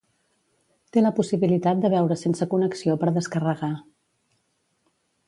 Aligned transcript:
Té 0.95 1.01
la 1.03 1.11
possibilitat 1.19 1.83
de 1.83 1.91
veure 1.95 2.17
sense 2.23 2.47
connexió 2.57 2.97
per 3.05 3.13
descarregar. 3.19 3.73